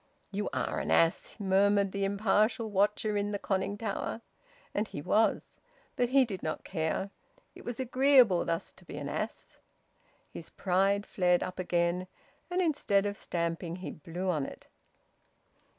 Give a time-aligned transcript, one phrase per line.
[0.31, 4.21] "You are an ass!" murmured the impartial watcher in the conning tower.
[4.73, 5.59] And he was.
[5.95, 7.11] But he did not care.
[7.53, 9.59] It was agreeable thus to be an ass...
[10.31, 12.07] His pride flared up again,
[12.49, 14.65] and instead of stamping he blew on it.